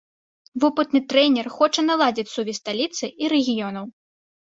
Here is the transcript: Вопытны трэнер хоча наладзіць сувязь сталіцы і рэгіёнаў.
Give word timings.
Вопытны 0.63 1.01
трэнер 1.13 1.51
хоча 1.59 1.81
наладзіць 1.91 2.29
сувязь 2.35 2.61
сталіцы 2.65 3.15
і 3.23 3.35
рэгіёнаў. 3.39 3.85